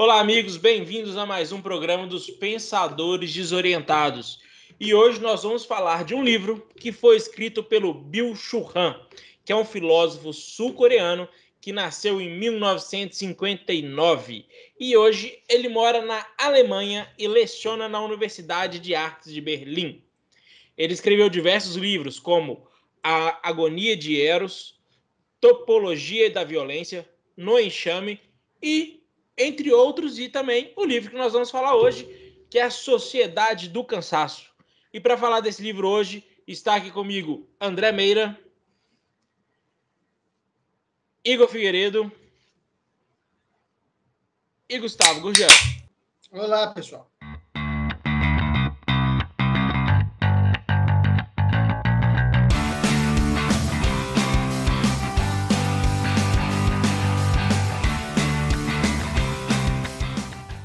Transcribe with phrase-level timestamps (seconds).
[0.00, 4.40] Olá, amigos, bem-vindos a mais um programa dos Pensadores Desorientados.
[4.78, 8.94] E hoje nós vamos falar de um livro que foi escrito pelo Bill Churran,
[9.44, 11.28] que é um filósofo sul-coreano
[11.60, 14.46] que nasceu em 1959
[14.78, 20.00] e hoje ele mora na Alemanha e leciona na Universidade de Artes de Berlim.
[20.76, 22.64] Ele escreveu diversos livros, como
[23.02, 24.78] A Agonia de Eros,
[25.40, 27.04] Topologia da Violência,
[27.36, 28.20] No Enxame
[28.62, 28.97] e
[29.38, 32.04] entre outros, e também o livro que nós vamos falar hoje,
[32.50, 34.50] que é A Sociedade do Cansaço.
[34.92, 38.38] E para falar desse livro hoje, está aqui comigo André Meira,
[41.24, 42.10] Igor Figueiredo
[44.68, 45.48] e Gustavo Gurgel.
[46.32, 47.10] Olá, pessoal.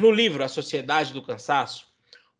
[0.04, 1.88] No livro A Sociedade do Cansaço,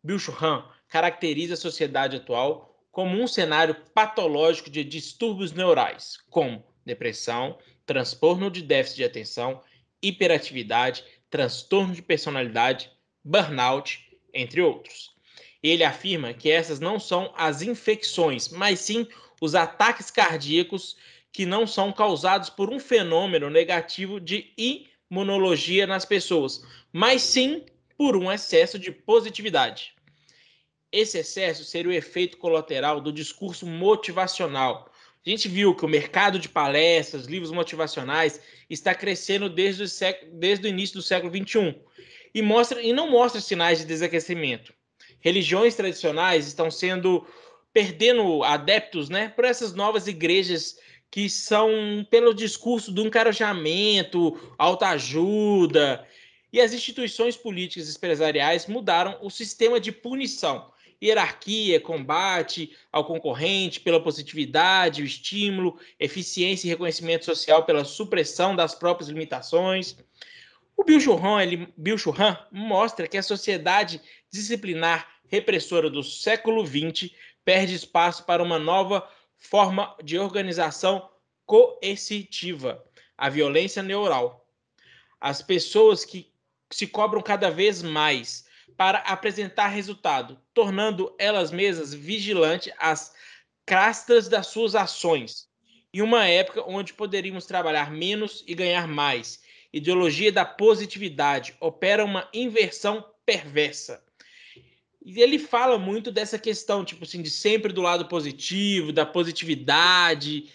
[0.02, 7.58] Bill Churran caracteriza a sociedade atual como um cenário patológico de distúrbios neurais, como depressão,
[7.86, 9.62] transtorno de déficit de atenção,
[10.02, 12.90] hiperatividade, transtorno de personalidade,
[13.24, 15.14] burnout, entre outros.
[15.62, 19.08] Ele afirma que essas não são as infecções, mas sim
[19.40, 20.98] os ataques cardíacos
[21.32, 24.52] que não são causados por um fenômeno negativo de
[25.14, 27.64] imunologia nas pessoas, mas sim
[27.96, 29.94] por um excesso de positividade.
[30.90, 34.90] Esse excesso seria o efeito colateral do discurso motivacional.
[35.24, 40.32] A gente viu que o mercado de palestras, livros motivacionais está crescendo desde o, século,
[40.34, 41.76] desde o início do século XXI
[42.34, 44.74] e, mostra, e não mostra sinais de desaquecimento.
[45.20, 47.26] Religiões tradicionais estão sendo
[47.72, 50.76] perdendo adeptos né, por essas novas igrejas
[51.14, 56.04] que são pelo discurso do encarajamento, autoajuda
[56.52, 63.78] e as instituições políticas e empresariais mudaram o sistema de punição, hierarquia, combate ao concorrente
[63.78, 69.96] pela positividade, o estímulo, eficiência e reconhecimento social pela supressão das próprias limitações.
[70.76, 74.00] O Bill Churran, ele, Bill Churran mostra que a sociedade
[74.32, 77.12] disciplinar repressora do século XX
[77.44, 79.08] perde espaço para uma nova
[79.44, 81.10] forma de organização
[81.44, 82.82] coercitiva,
[83.16, 84.48] a violência neural.
[85.20, 86.32] As pessoas que
[86.72, 88.46] se cobram cada vez mais
[88.76, 93.14] para apresentar resultado, tornando elas mesmas vigilantes às
[93.66, 95.46] castas das suas ações.
[95.92, 102.28] Em uma época onde poderíamos trabalhar menos e ganhar mais, ideologia da positividade opera uma
[102.32, 104.02] inversão perversa.
[105.04, 110.50] E ele fala muito dessa questão, tipo assim, de sempre do lado positivo, da positividade,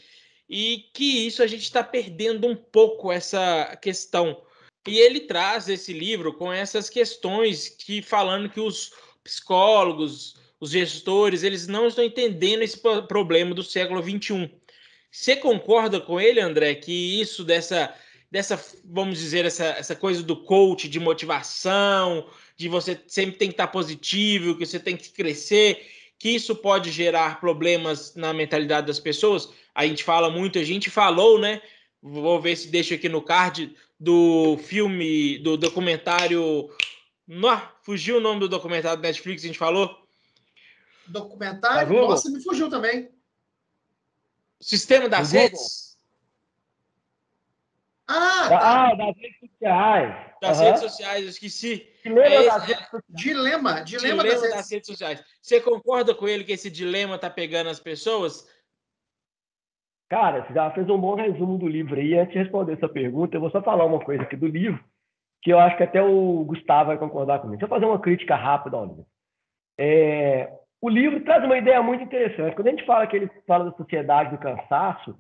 [0.50, 4.42] e que isso a gente está perdendo um pouco essa questão
[4.88, 8.92] e ele traz esse livro com essas questões que falando que os
[9.24, 12.78] psicólogos, os gestores, eles não estão entendendo esse
[13.08, 14.50] problema do século 21.
[15.12, 17.94] Você concorda com ele, André, que isso dessa
[18.32, 22.28] dessa, vamos dizer, essa, essa coisa do coach de motivação,
[22.60, 25.82] de você sempre tem que estar positivo, que você tem que crescer,
[26.20, 29.50] que isso pode gerar problemas na mentalidade das pessoas?
[29.74, 31.62] A gente fala muito, a gente falou, né?
[32.04, 36.70] Vou ver se deixo aqui no card do filme, do documentário.
[37.26, 39.98] Não, fugiu o nome do documentário do Netflix, a gente falou?
[41.08, 41.88] Documentário?
[41.88, 43.10] Tá Nossa, me fugiu também.
[44.60, 45.89] Sistema das redes.
[48.12, 48.60] Ah, tá.
[48.60, 50.16] ah, das redes sociais.
[50.42, 50.66] Das uhum.
[50.66, 51.88] redes sociais, eu esqueci.
[52.04, 53.04] Dilema, é, das redes sociais.
[53.10, 55.24] dilema, dilema, dilema das, das redes sociais.
[55.40, 58.48] Você concorda com ele que esse dilema tá pegando as pessoas?
[60.10, 62.18] Cara, você já fez um bom resumo do livro aí.
[62.18, 64.84] Antes de responder essa pergunta, eu vou só falar uma coisa aqui do livro,
[65.44, 67.60] que eu acho que até o Gustavo vai concordar comigo.
[67.60, 69.06] Deixa eu fazer uma crítica rápida ao livro.
[69.78, 72.56] É, o livro traz uma ideia muito interessante.
[72.56, 75.16] Quando a gente fala que ele fala da sociedade do cansaço,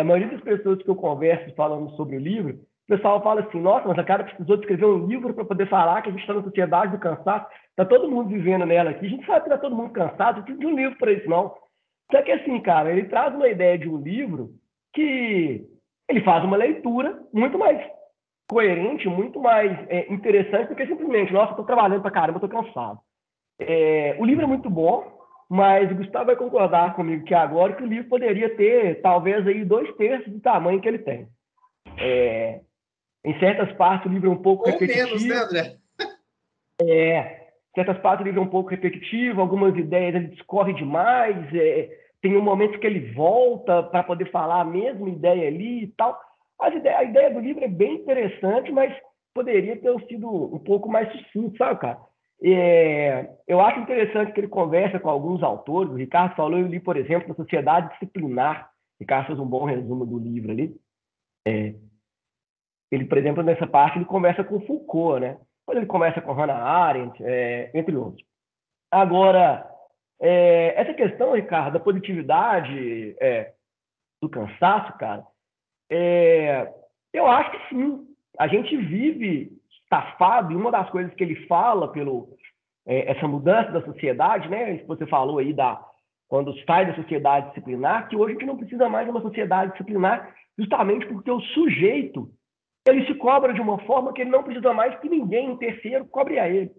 [0.00, 3.60] a maioria das pessoas que eu converso falando sobre o livro, o pessoal fala assim:
[3.60, 6.34] nossa, mas a cara precisou escrever um livro para poder falar que a gente está
[6.34, 9.06] na sociedade do cansaço, está todo mundo vivendo nela aqui.
[9.06, 11.28] A gente sabe que está todo mundo cansado, não precisa de um livro para isso,
[11.28, 11.54] não.
[12.10, 14.50] Só que assim, cara, ele traz uma ideia de um livro
[14.92, 15.66] que
[16.08, 17.80] ele faz uma leitura muito mais
[18.50, 23.00] coerente, muito mais é, interessante do que simplesmente, nossa, estou trabalhando para caramba, estou cansado.
[23.58, 25.21] É, o livro é muito bom,
[25.52, 29.66] mas o Gustavo vai concordar comigo que agora que o livro poderia ter talvez aí
[29.66, 31.28] dois terços do tamanho que ele tem.
[31.98, 32.60] É,
[33.22, 35.08] em certas partes o livro é um pouco Ou repetitivo.
[35.08, 35.76] menos, né, André?
[36.80, 41.98] É, certas partes o livro é um pouco repetitivo, algumas ideias ele discorre demais, é,
[42.22, 46.18] tem um momento que ele volta para poder falar a mesma ideia ali e tal.
[46.60, 48.90] a ideia do livro é bem interessante, mas
[49.34, 51.98] poderia ter sido um pouco mais sucinto, sabe, cara?
[52.44, 55.92] É, eu acho interessante que ele conversa com alguns autores.
[55.92, 58.70] O Ricardo falou, eu li, por exemplo, a Sociedade Disciplinar.
[58.98, 60.76] O Ricardo fez um bom resumo do livro ali.
[61.46, 61.74] É,
[62.90, 65.38] ele, por exemplo, nessa parte, ele conversa com Foucault, né?
[65.60, 68.26] Depois ele conversa com Hannah Arendt, é, entre outros.
[68.90, 69.66] Agora,
[70.20, 73.54] é, essa questão, Ricardo, da positividade, é,
[74.20, 75.24] do cansaço, cara,
[75.90, 76.72] é,
[77.12, 78.06] eu acho que sim.
[78.38, 79.61] A gente vive
[79.92, 82.30] estafado, e uma das coisas que ele fala pelo
[82.86, 84.78] é, essa mudança da sociedade, né?
[84.78, 85.78] Que você falou aí da
[86.28, 89.72] quando sai da sociedade disciplinar, que hoje a gente não precisa mais de uma sociedade
[89.72, 92.30] disciplinar, justamente porque o sujeito
[92.88, 96.06] ele se cobra de uma forma que ele não precisa mais que ninguém, um terceiro,
[96.06, 96.70] cobre a ele.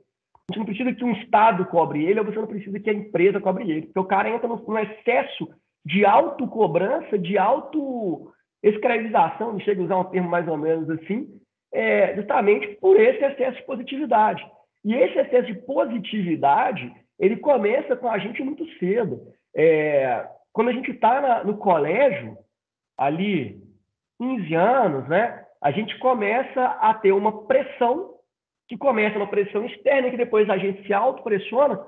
[0.49, 3.39] Você não precisa que um Estado cobre ele, ou você não precisa que a empresa
[3.39, 3.83] cobre ele.
[3.83, 5.47] Porque o cara entra num excesso
[5.85, 11.29] de autocobrança, de auto-escravização, chega a usar um termo mais ou menos assim,
[11.73, 14.45] é, justamente por esse excesso de positividade.
[14.85, 19.21] E esse excesso de positividade, ele começa com a gente muito cedo.
[19.55, 22.37] É, quando a gente está no colégio,
[22.97, 23.59] ali,
[24.19, 28.13] 15 anos, né, a gente começa a ter uma pressão,
[28.67, 31.79] que começa uma pressão externa, que depois a gente se autopressiona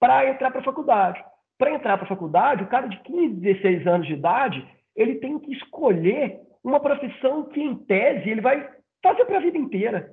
[0.00, 1.22] para entrar para a faculdade.
[1.58, 5.38] Para entrar para a faculdade, o cara de 15, 16 anos de idade, ele tem
[5.38, 8.68] que escolher uma profissão que, em tese, ele vai
[9.04, 10.10] fazer para a vida inteira.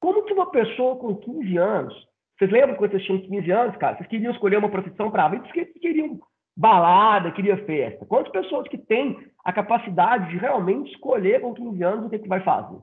[0.00, 1.94] Como que uma pessoa com 15 anos,
[2.38, 3.96] vocês lembram quando vocês tinham 15 anos, cara?
[3.96, 6.20] Vocês queriam escolher uma profissão para a vida, vocês queriam
[6.56, 8.04] balada, queriam festa.
[8.06, 12.18] Quantas pessoas que têm a capacidade de realmente escolher com 15 anos o que, é
[12.18, 12.78] que vai fazer?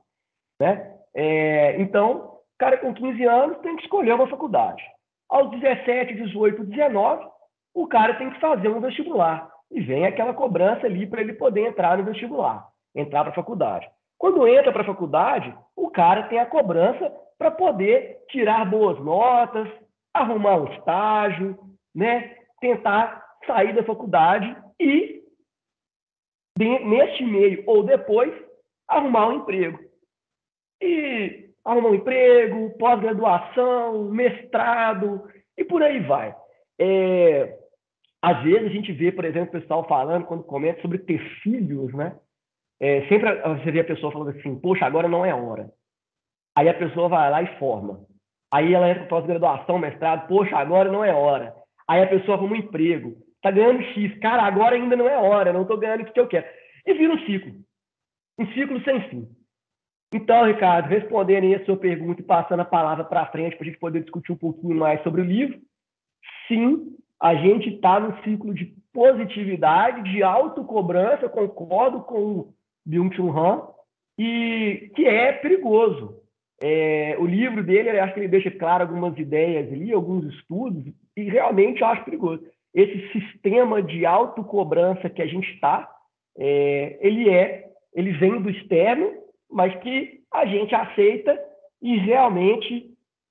[0.60, 0.92] Né?
[1.14, 4.82] É, então, cara com 15 anos tem que escolher uma faculdade.
[5.28, 7.26] Aos 17, 18, 19,
[7.74, 9.50] o cara tem que fazer um vestibular.
[9.70, 13.86] E vem aquela cobrança ali para ele poder entrar no vestibular, entrar para a faculdade.
[14.18, 19.68] Quando entra para a faculdade, o cara tem a cobrança para poder tirar boas notas,
[20.14, 21.58] arrumar um estágio,
[21.94, 22.36] né?
[22.60, 25.22] tentar sair da faculdade e,
[26.58, 28.32] neste meio ou depois,
[28.88, 29.78] arrumar um emprego.
[30.82, 36.34] E arrumar um emprego, pós-graduação, mestrado e por aí vai.
[36.78, 37.58] É,
[38.22, 41.92] às vezes a gente vê, por exemplo, o pessoal falando, quando comenta sobre ter filhos,
[41.94, 42.18] né?
[42.80, 45.70] É, sempre você vê a pessoa falando assim, poxa, agora não é hora.
[46.56, 48.04] Aí a pessoa vai lá e forma.
[48.52, 51.54] Aí ela entra para pós-graduação, mestrado, poxa, agora não é hora.
[51.88, 55.52] Aí a pessoa arruma um emprego, tá ganhando X, cara, agora ainda não é hora,
[55.52, 56.46] não estou ganhando o que eu quero.
[56.86, 57.52] E vira um ciclo.
[58.38, 59.28] Um ciclo sem fim.
[60.14, 63.70] Então, Ricardo, respondendo aí a sua pergunta e passando a palavra para frente para a
[63.70, 65.58] gente poder discutir um pouquinho mais sobre o livro,
[66.46, 72.52] sim, a gente está no ciclo de positividade, de autocobrança, concordo com
[72.86, 73.62] Byung-Chul Han,
[74.18, 76.14] e que é perigoso.
[76.60, 80.84] É, o livro dele, eu acho que ele deixa claro algumas ideias ali, alguns estudos,
[81.16, 82.42] e realmente eu acho perigoso.
[82.74, 85.90] Esse sistema de autocobrança que a gente está,
[86.38, 89.12] é, ele é, ele vem do externo,
[89.50, 91.38] mas que a gente aceita
[91.82, 92.90] e realmente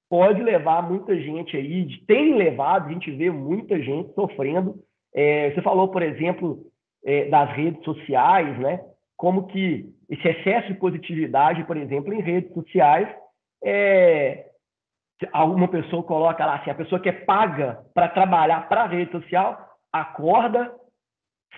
[0.09, 4.75] pode levar muita gente aí, tem levado, a gente vê muita gente sofrendo.
[5.13, 6.63] É, você falou, por exemplo,
[7.03, 8.79] é, das redes sociais, né?
[9.17, 13.07] Como que esse excesso de positividade, por exemplo, em redes sociais,
[13.63, 14.47] é,
[15.31, 19.11] alguma pessoa coloca lá assim, a pessoa que é paga para trabalhar para a rede
[19.11, 19.57] social,
[19.91, 20.73] acorda,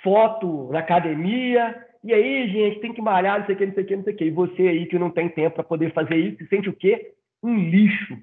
[0.04, 3.84] foto na academia, e aí, gente, tem que malhar, não sei o que, não sei
[3.84, 4.26] o que, não sei o que.
[4.26, 7.14] E você aí que não tem tempo para poder fazer isso, se sente o quê?
[7.44, 8.18] Um lixo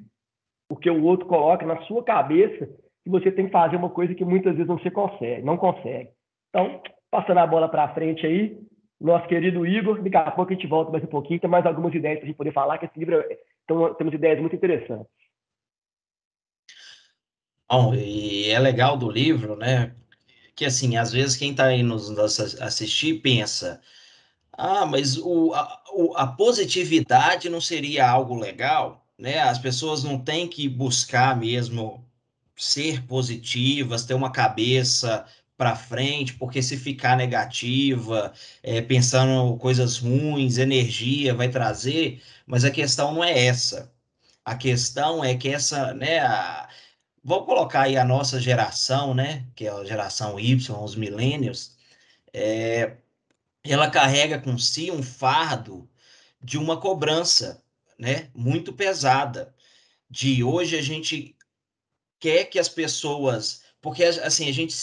[0.69, 2.67] porque o outro coloca na sua cabeça
[3.03, 6.11] que você tem que fazer uma coisa que muitas vezes você consegue, não consegue.
[6.49, 8.59] Então, passando a bola para frente aí,
[9.01, 11.95] nosso querido Igor, daqui a pouco a gente volta mais um pouquinho, tem mais algumas
[11.95, 13.23] ideias para a gente poder falar, que esse livro,
[13.65, 15.13] então, temos ideias muito interessantes.
[17.71, 19.95] Bom, e é legal do livro, né,
[20.55, 23.81] que assim, às vezes quem está aí nos, nos assistir pensa,
[24.53, 25.83] ah, mas o, a,
[26.17, 29.05] a positividade não seria algo legal?
[29.19, 29.41] né?
[29.41, 32.05] As pessoas não têm que buscar mesmo
[32.57, 38.33] ser positivas, ter uma cabeça para frente, porque se ficar negativa,
[38.63, 43.93] é, pensando coisas ruins, energia vai trazer, mas a questão não é essa.
[44.45, 46.69] A questão é que essa, né, a,
[47.23, 51.77] vou colocar aí a nossa geração, né, que é a geração Y, os millennials,
[52.33, 52.97] é,
[53.65, 55.89] ela carrega com si um fardo
[56.43, 57.63] de uma cobrança
[57.99, 59.55] né, muito pesada.
[60.11, 61.37] De hoje a gente
[62.21, 64.75] quer que as pessoas, porque assim a gente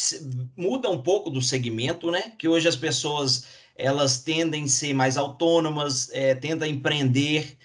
[0.56, 2.34] muda um pouco do segmento, né?
[2.38, 7.58] Que hoje as pessoas elas tendem a ser mais autônomas, é, tendem a empreender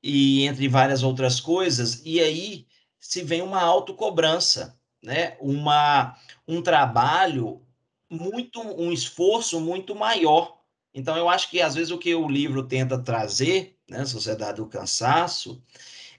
[0.00, 2.68] e entre várias outras coisas, e aí
[3.00, 5.36] se vem uma autocobrança, né?
[5.40, 6.16] Uma,
[6.46, 7.60] um trabalho
[8.08, 10.56] muito, um esforço muito maior.
[10.94, 14.68] Então, eu acho que às vezes o que o livro tenta trazer, né, Sociedade do
[14.68, 15.60] Cansaço,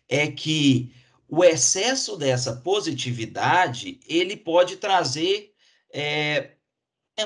[0.10, 0.94] é que
[1.30, 5.54] o excesso dessa positividade ele pode trazer
[5.94, 6.52] é,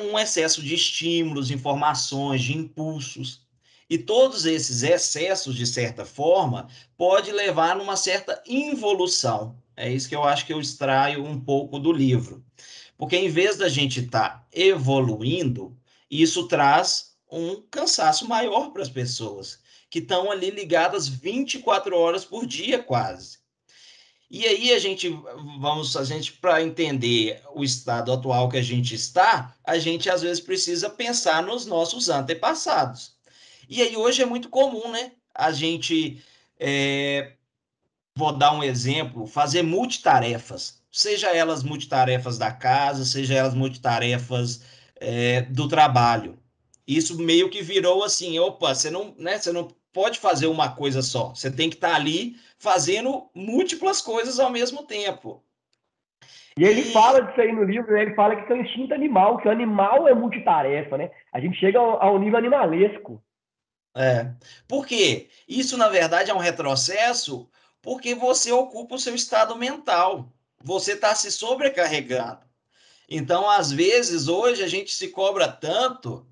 [0.01, 3.45] um excesso de estímulos, informações, de impulsos.
[3.89, 6.67] E todos esses excessos, de certa forma,
[6.97, 9.61] pode levar a uma certa involução.
[9.75, 12.43] É isso que eu acho que eu extraio um pouco do livro.
[12.97, 15.77] Porque em vez da gente estar tá evoluindo,
[16.09, 22.45] isso traz um cansaço maior para as pessoas, que estão ali ligadas 24 horas por
[22.45, 23.40] dia, quase.
[24.33, 25.09] E aí a gente
[25.59, 30.21] vamos a gente para entender o estado atual que a gente está, a gente às
[30.21, 33.17] vezes precisa pensar nos nossos antepassados.
[33.67, 35.11] E aí hoje é muito comum, né?
[35.35, 36.23] A gente,
[36.57, 37.33] é,
[38.15, 44.61] vou dar um exemplo, fazer multitarefas, seja elas multitarefas da casa, seja elas multitarefas
[44.95, 46.39] é, do trabalho.
[46.87, 49.37] Isso meio que virou assim, opa, você não, né?
[49.37, 51.29] Você não pode fazer uma coisa só.
[51.29, 55.43] Você tem que estar ali fazendo múltiplas coisas ao mesmo tempo.
[56.57, 58.01] E ele fala disso aí no livro, né?
[58.01, 61.09] ele fala que é um instinto animal, que o animal é multitarefa, né?
[61.31, 63.23] A gente chega ao, ao nível animalesco.
[63.95, 64.31] É.
[64.67, 65.29] Por quê?
[65.47, 67.49] Isso, na verdade, é um retrocesso
[67.81, 70.29] porque você ocupa o seu estado mental.
[70.63, 72.41] Você está se sobrecarregando.
[73.09, 76.25] Então, às vezes, hoje a gente se cobra tanto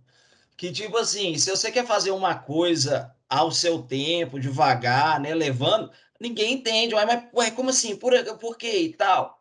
[0.55, 5.91] que, tipo assim, se você quer fazer uma coisa ao seu tempo, devagar, né, levando,
[6.19, 6.95] ninguém entende.
[6.95, 7.95] Mas, ué, como assim?
[7.95, 9.39] Por, por quê e tal?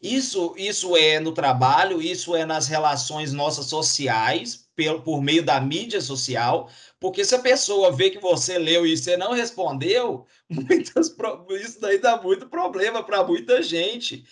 [0.00, 5.58] Isso, isso é no trabalho, isso é nas relações nossas sociais, por, por meio da
[5.60, 6.70] mídia social,
[7.00, 11.14] porque se a pessoa vê que você leu e você não respondeu, muitas,
[11.60, 14.24] isso daí dá muito problema para muita gente.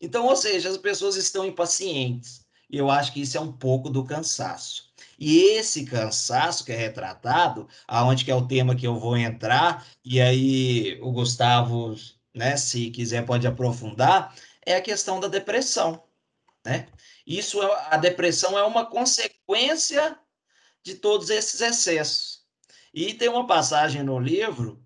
[0.00, 2.46] Então, ou seja, as pessoas estão impacientes.
[2.70, 4.87] E eu acho que isso é um pouco do cansaço.
[5.18, 9.84] E esse cansaço que é retratado, aonde que é o tema que eu vou entrar,
[10.04, 11.96] e aí o Gustavo,
[12.32, 14.34] né, se quiser pode aprofundar,
[14.64, 16.04] é a questão da depressão,
[16.64, 16.86] né?
[17.26, 20.18] Isso é, a depressão é uma consequência
[20.82, 22.44] de todos esses excessos.
[22.94, 24.82] E tem uma passagem no livro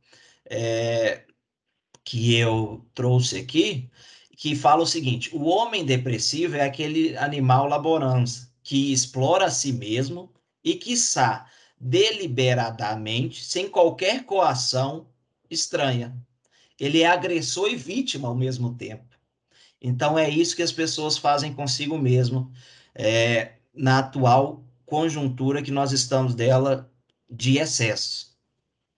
[0.47, 1.25] é,
[2.05, 3.91] que eu trouxe aqui
[4.37, 9.73] que fala o seguinte: o homem depressivo é aquele animal laborança que explora a si
[9.73, 10.33] mesmo
[10.65, 11.47] e que está
[11.79, 15.09] deliberadamente, sem qualquer coação
[15.51, 16.17] estranha.
[16.79, 19.05] Ele é agressor e vítima ao mesmo tempo.
[19.81, 22.53] Então é isso que as pessoas fazem consigo mesmo
[22.95, 26.91] é, na atual conjuntura que nós estamos dela
[27.29, 28.37] de excesso.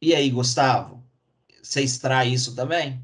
[0.02, 1.02] E aí, Gustavo,
[1.62, 3.02] você extrai isso também?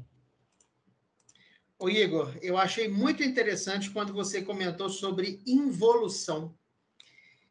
[1.81, 6.55] Ô Igor, eu achei muito interessante quando você comentou sobre involução.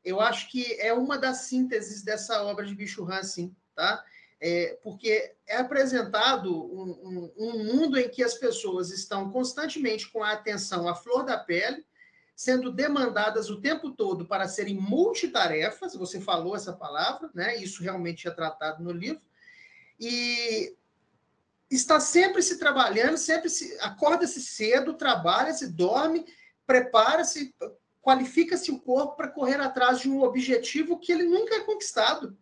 [0.05, 4.05] Eu acho que é uma das sínteses dessa obra de Bicho sim, tá?
[4.41, 10.23] É, porque é apresentado um, um, um mundo em que as pessoas estão constantemente com
[10.23, 11.85] a atenção à flor da pele,
[12.33, 17.57] sendo demandadas o tempo todo para serem multitarefas, você falou essa palavra, né?
[17.57, 19.21] Isso realmente é tratado no livro.
[19.99, 20.77] E
[21.71, 26.27] está sempre se trabalhando, sempre se acorda-se cedo, trabalha-se, dorme,
[26.67, 27.55] prepara-se,
[28.03, 32.37] qualifica-se o corpo para correr atrás de um objetivo que ele nunca é conquistado.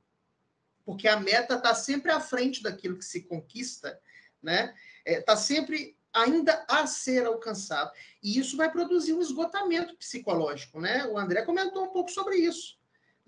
[0.84, 4.00] Porque a meta está sempre à frente daquilo que se conquista,
[4.42, 4.74] né?
[5.04, 7.92] Está é, sempre ainda a ser alcançado.
[8.22, 11.06] E isso vai produzir um esgotamento psicológico, né?
[11.06, 12.77] O André comentou um pouco sobre isso.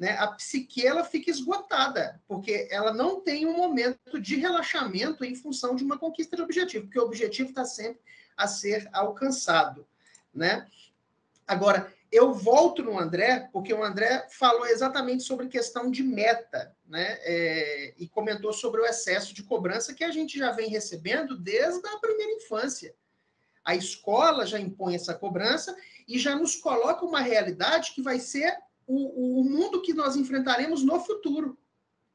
[0.01, 0.17] Né?
[0.19, 5.77] A psique ela fica esgotada, porque ela não tem um momento de relaxamento em função
[5.77, 8.01] de uma conquista de objetivo, porque o objetivo está sempre
[8.35, 9.87] a ser alcançado,
[10.33, 10.67] né?
[11.47, 17.19] Agora, eu volto no André, porque o André falou exatamente sobre questão de meta, né?
[17.21, 21.87] É, e comentou sobre o excesso de cobrança que a gente já vem recebendo desde
[21.87, 22.95] a primeira infância.
[23.63, 25.77] A escola já impõe essa cobrança
[26.09, 28.57] e já nos coloca uma realidade que vai ser
[28.91, 31.57] o, o mundo que nós enfrentaremos no futuro,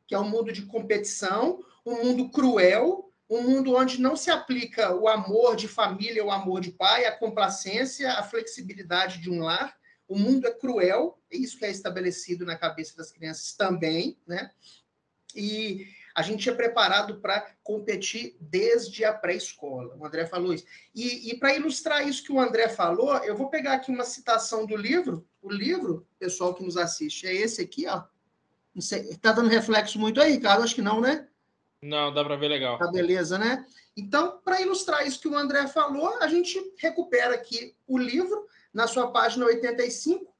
[0.05, 4.93] que é um mundo de competição, um mundo cruel, um mundo onde não se aplica
[4.93, 9.75] o amor de família, o amor de pai, a complacência, a flexibilidade de um lar,
[10.07, 14.51] o mundo é cruel, é isso que é estabelecido na cabeça das crianças também, né?
[15.33, 19.93] E a gente é preparado para competir desde a pré-escola.
[19.97, 20.65] O André falou isso.
[20.95, 24.65] E, e para ilustrar isso que o André falou, eu vou pegar aqui uma citação
[24.65, 25.27] do livro.
[25.41, 28.03] O livro, pessoal que nos assiste, é esse aqui, ó.
[28.73, 30.63] Está dando reflexo muito aí, Ricardo?
[30.63, 31.27] Acho que não, né?
[31.81, 32.77] Não, dá para ver legal.
[32.77, 33.65] Tá beleza, né?
[33.95, 38.87] Então, para ilustrar isso que o André falou, a gente recupera aqui o livro, na
[38.87, 40.33] sua página 85,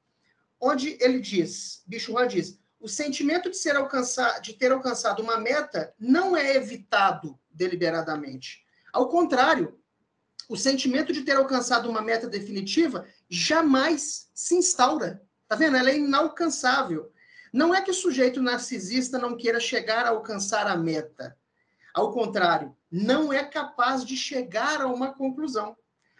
[0.60, 5.38] onde ele diz, Bicho Juan diz, o sentimento de, ser alcançar, de ter alcançado uma
[5.38, 8.63] meta não é evitado deliberadamente.
[8.94, 9.80] Ao contrário,
[10.48, 15.20] o sentimento de ter alcançado uma meta definitiva jamais se instaura.
[15.48, 15.77] Tá vendo?
[15.77, 17.12] Ela é inalcançável.
[17.51, 21.36] Não é que o sujeito narcisista não queira chegar a alcançar a meta.
[21.92, 25.75] Ao contrário, não é capaz de chegar a uma conclusão.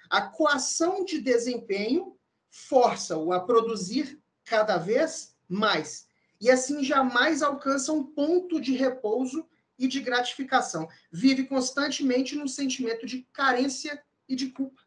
[0.10, 2.18] A coação de desempenho
[2.50, 6.08] força-o a produzir cada vez mais.
[6.40, 10.88] E assim jamais alcança um ponto de repouso e de gratificação.
[11.12, 14.82] Vive constantemente num sentimento de carência e de culpa.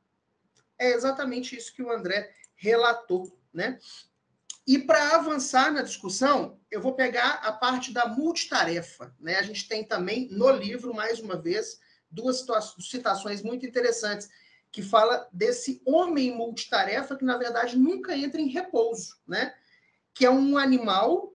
[0.78, 3.78] É exatamente isso que o André relatou, né?
[4.68, 9.14] E para avançar na discussão, eu vou pegar a parte da multitarefa.
[9.18, 9.36] Né?
[9.36, 12.44] A gente tem também no livro, mais uma vez, duas
[12.78, 14.28] citações muito interessantes,
[14.70, 19.54] que fala desse homem multitarefa que, na verdade, nunca entra em repouso, né?
[20.12, 21.34] que é um animal,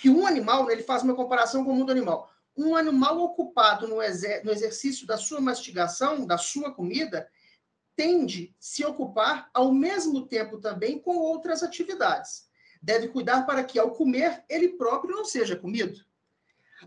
[0.00, 3.86] que um animal, né, ele faz uma comparação com o mundo animal, um animal ocupado
[3.86, 7.28] no, exer no exercício da sua mastigação, da sua comida,
[7.94, 12.48] tende se ocupar ao mesmo tempo também com outras atividades.
[12.82, 16.02] Deve cuidar para que, ao comer, ele próprio não seja comido.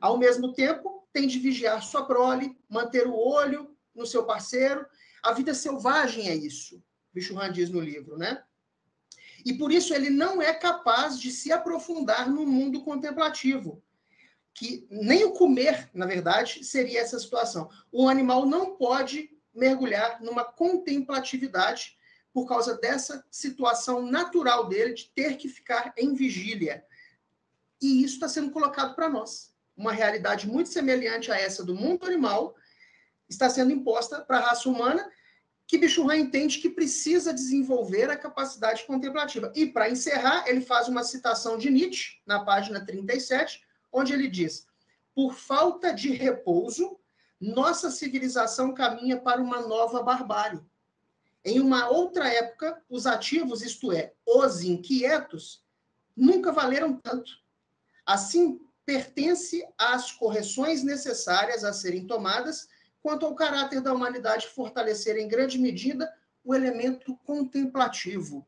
[0.01, 4.85] Ao mesmo tempo, tem de vigiar sua prole, manter o olho no seu parceiro.
[5.21, 8.43] A vida selvagem é isso, Bichurran diz no livro, né?
[9.45, 13.83] E por isso ele não é capaz de se aprofundar no mundo contemplativo.
[14.53, 17.69] Que nem o comer, na verdade, seria essa situação.
[17.91, 21.97] O animal não pode mergulhar numa contemplatividade
[22.33, 26.83] por causa dessa situação natural dele de ter que ficar em vigília.
[27.81, 29.53] E isso está sendo colocado para nós.
[29.75, 32.55] Uma realidade muito semelhante a essa do mundo animal
[33.29, 35.11] está sendo imposta para a raça humana,
[35.67, 39.51] que Bichurran entende que precisa desenvolver a capacidade contemplativa.
[39.55, 44.67] E, para encerrar, ele faz uma citação de Nietzsche, na página 37, onde ele diz:
[45.15, 46.99] Por falta de repouso,
[47.39, 50.61] nossa civilização caminha para uma nova barbárie.
[51.45, 55.61] Em uma outra época, os ativos, isto é, os inquietos,
[56.15, 57.31] nunca valeram tanto.
[58.05, 62.67] Assim, pertence às correções necessárias a serem tomadas
[63.03, 66.11] quanto ao caráter da humanidade fortalecer em grande medida
[66.43, 68.47] o elemento contemplativo.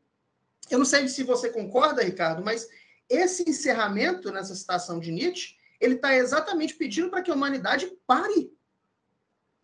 [0.69, 2.67] Eu não sei se você concorda, Ricardo, mas
[3.07, 8.55] esse encerramento nessa citação de Nietzsche, ele está exatamente pedindo para que a humanidade pare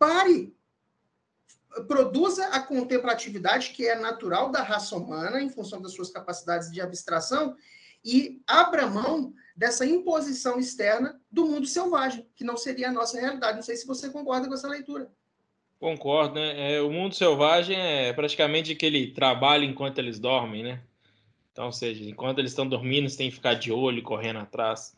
[0.02, 0.52] pare,
[1.86, 6.80] produza a contemplatividade que é natural da raça humana, em função das suas capacidades de
[6.80, 7.56] abstração,
[8.04, 13.56] e abra mão dessa imposição externa do mundo selvagem, que não seria a nossa realidade.
[13.56, 15.10] Não sei se você concorda com essa leitura.
[15.78, 16.74] Concordo, né?
[16.74, 20.80] É, o mundo selvagem é praticamente aquele trabalho enquanto eles dormem, né?
[21.50, 24.94] Então, ou seja, enquanto eles estão dormindo, você tem que ficar de olho, correndo atrás.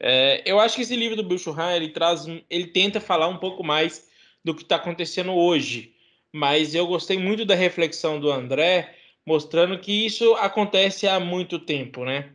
[0.00, 1.38] É, eu acho que esse livro do Bill
[1.74, 4.08] ele traz, ele tenta falar um pouco mais
[4.44, 5.94] do que está acontecendo hoje.
[6.32, 12.04] Mas eu gostei muito da reflexão do André, mostrando que isso acontece há muito tempo,
[12.04, 12.32] né?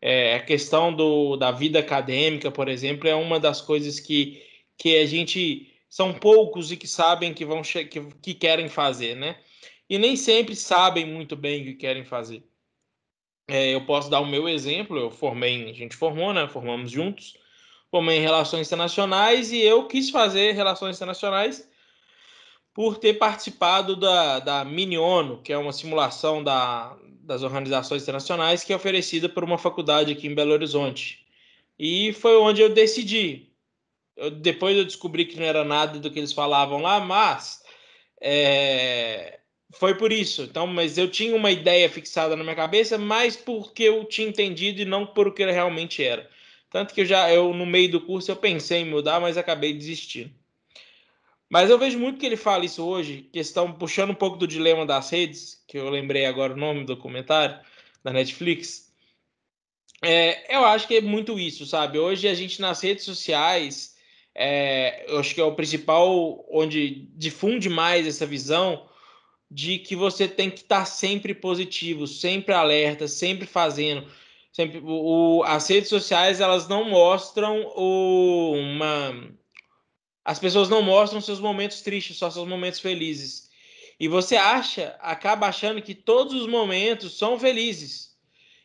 [0.00, 4.42] É, a questão do, da vida acadêmica, por exemplo, é uma das coisas que,
[4.76, 7.86] que a gente são poucos e que sabem que vão que,
[8.22, 9.38] que querem fazer, né?
[9.88, 12.44] E nem sempre sabem muito bem o que querem fazer.
[13.48, 14.98] É, eu posso dar o meu exemplo.
[14.98, 16.48] Eu formei, a gente formou, né?
[16.48, 17.34] Formamos juntos
[17.90, 21.68] formei em Relações Internacionais e eu quis fazer Relações Internacionais
[22.74, 26.94] por ter participado da, da Mini ONU, que é uma simulação da,
[27.26, 31.26] das organizações internacionais que é oferecida por uma faculdade aqui em Belo Horizonte.
[31.78, 33.50] E foi onde eu decidi.
[34.16, 37.62] Eu, depois eu descobri que não era nada do que eles falavam lá, mas
[38.20, 39.40] é,
[39.72, 40.42] foi por isso.
[40.42, 44.80] Então, mas eu tinha uma ideia fixada na minha cabeça, mais porque eu tinha entendido
[44.80, 46.30] e não por o que realmente era.
[46.70, 49.72] Tanto que eu já, eu, no meio do curso, eu pensei em mudar, mas acabei
[49.72, 50.30] desistindo.
[51.48, 54.84] Mas eu vejo muito que ele fala isso hoje, questão puxando um pouco do dilema
[54.84, 57.60] das redes, que eu lembrei agora o nome do comentário
[58.02, 58.92] da Netflix.
[60.02, 61.98] É, eu acho que é muito isso, sabe?
[61.98, 63.96] Hoje a gente nas redes sociais,
[64.34, 68.88] é, eu acho que é o principal onde difunde mais essa visão
[69.50, 74.06] de que você tem que estar sempre positivo, sempre alerta, sempre fazendo
[74.56, 79.14] sempre o, as redes sociais elas não mostram o, uma
[80.26, 83.48] as pessoas não mostram seus momentos tristes, só seus momentos felizes.
[83.98, 88.16] E você acha, acaba achando que todos os momentos são felizes.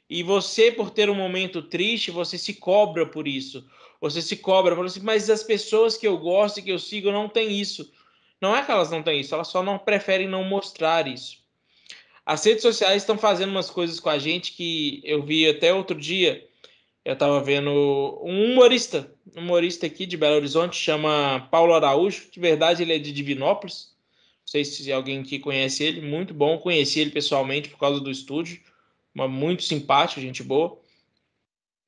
[0.10, 3.64] E você, por ter um momento triste, você se cobra por isso.
[4.02, 7.30] você se cobra, assim, mas as pessoas que eu gosto e que eu sigo não
[7.30, 7.94] têm isso.
[8.42, 11.38] Não é que elas não têm isso, elas só não preferem não mostrar isso.
[12.26, 15.96] As redes sociais estão fazendo umas coisas com a gente que eu vi até outro
[15.96, 16.44] dia.
[17.04, 17.72] Eu estava vendo
[18.24, 22.30] um humorista, um humorista aqui de Belo Horizonte, chama Paulo Araújo.
[22.32, 23.96] De verdade, ele é de Divinópolis.
[24.42, 26.60] Não sei se alguém aqui conhece ele, muito bom.
[26.60, 28.62] Conheci ele pessoalmente por causa do estúdio,
[29.16, 30.80] uma muito simpático, gente boa.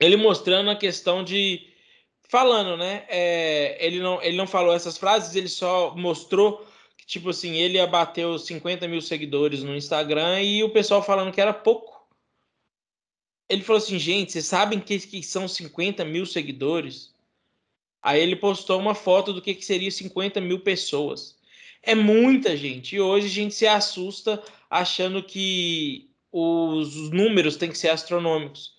[0.00, 1.72] Ele mostrando a questão de
[2.28, 3.04] falando, né?
[3.08, 7.78] É, ele não ele não falou essas frases, ele só mostrou que tipo assim ele
[7.78, 11.93] abateu 50 mil seguidores no Instagram e o pessoal falando que era pouco.
[13.48, 17.12] Ele falou assim, gente, vocês sabem que, que são 50 mil seguidores?
[18.02, 21.36] Aí ele postou uma foto do que, que seria 50 mil pessoas.
[21.82, 22.96] É muita gente.
[22.96, 28.74] E hoje a gente se assusta achando que os números têm que ser astronômicos.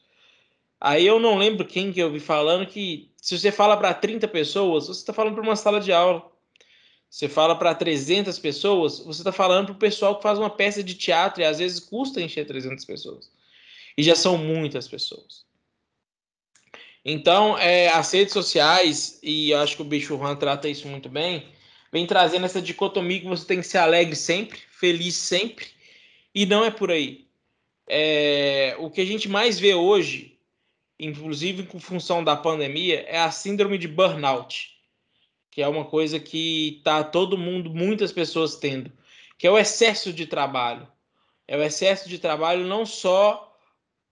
[0.80, 4.28] Aí eu não lembro quem que eu vi falando que se você fala para 30
[4.28, 6.30] pessoas, você está falando para uma sala de aula.
[7.10, 10.84] Você fala para 300 pessoas, você está falando para o pessoal que faz uma peça
[10.84, 13.32] de teatro e às vezes custa encher 300 pessoas.
[13.98, 15.46] E já são muitas pessoas.
[17.04, 21.08] Então, é, as redes sociais, e eu acho que o Bicho Juan trata isso muito
[21.08, 21.48] bem,
[21.92, 25.68] vem trazendo essa dicotomia que você tem que ser alegre sempre, feliz sempre,
[26.34, 27.28] e não é por aí.
[27.88, 30.40] É, o que a gente mais vê hoje,
[31.00, 34.76] inclusive com função da pandemia, é a síndrome de burnout,
[35.52, 38.92] que é uma coisa que tá todo mundo, muitas pessoas tendo,
[39.38, 40.88] que é o excesso de trabalho.
[41.48, 43.55] É o excesso de trabalho não só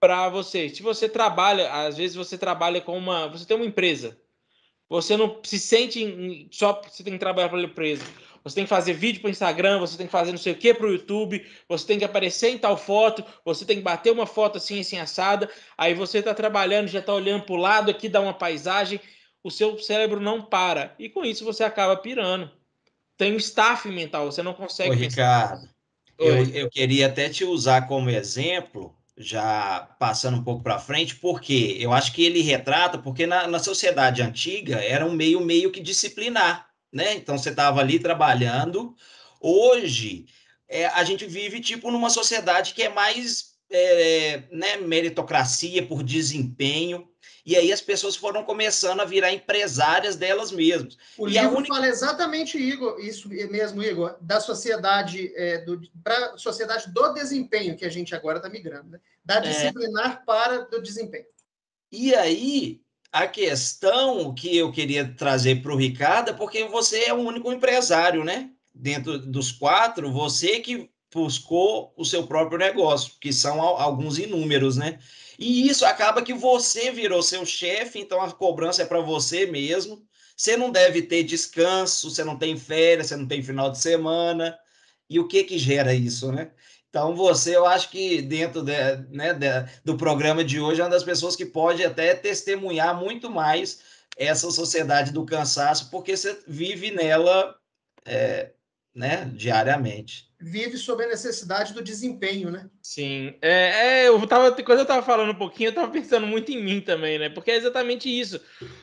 [0.03, 0.67] para você.
[0.67, 4.17] Se você trabalha, às vezes você trabalha com uma, você tem uma empresa.
[4.89, 8.03] Você não se sente só você tem que trabalhar para a empresa.
[8.43, 10.57] Você tem que fazer vídeo para o Instagram, você tem que fazer não sei o
[10.57, 14.11] que para o YouTube, você tem que aparecer em tal foto, você tem que bater
[14.11, 15.49] uma foto assim, assim, assada.
[15.77, 18.99] Aí você está trabalhando, já está olhando para o lado aqui, dá uma paisagem,
[19.41, 20.93] o seu cérebro não para.
[20.99, 22.51] E com isso você acaba pirando.
[23.15, 24.89] Tem um staff mental, você não consegue.
[24.89, 25.65] Ô, Ricardo,
[26.19, 31.77] eu, eu queria até te usar como exemplo já passando um pouco para frente, porque
[31.79, 35.79] eu acho que ele retrata, porque na, na sociedade antiga era um meio meio que
[35.79, 37.13] disciplinar, né?
[37.15, 38.95] Então você estava ali trabalhando.
[39.39, 40.25] Hoje
[40.67, 47.07] é, a gente vive tipo numa sociedade que é mais é, né, meritocracia por desempenho.
[47.45, 50.97] E aí as pessoas foram começando a virar empresárias delas mesmas.
[51.17, 51.73] O e livro única...
[51.73, 55.65] fala exatamente Igor, isso mesmo, Igor, da sociedade é,
[56.01, 58.99] para a sociedade do desempenho que a gente agora está migrando, né?
[59.25, 59.41] da é.
[59.41, 60.25] disciplinar é.
[60.25, 61.25] para do desempenho.
[61.91, 67.19] E aí a questão que eu queria trazer para o Ricardo porque você é o
[67.19, 68.49] único empresário, né?
[68.73, 74.99] Dentro dos quatro, você que buscou o seu próprio negócio, que são alguns inúmeros, né?
[75.37, 80.05] E isso acaba que você virou seu chefe, então a cobrança é para você mesmo.
[80.35, 84.57] Você não deve ter descanso, você não tem férias, você não tem final de semana.
[85.09, 86.51] E o que que gera isso, né?
[86.89, 88.73] Então você, eu acho que dentro de,
[89.09, 89.47] né, de,
[89.83, 93.79] do programa de hoje é uma das pessoas que pode até testemunhar muito mais
[94.15, 97.55] essa sociedade do cansaço, porque você vive nela
[98.05, 98.51] é,
[98.95, 102.69] né, diariamente vive sob a necessidade do desempenho, né?
[102.81, 103.33] Sim.
[103.41, 106.61] É, é, eu tava, quando eu tava falando um pouquinho, eu tava pensando muito em
[106.61, 107.29] mim também, né?
[107.29, 108.41] Porque é exatamente isso.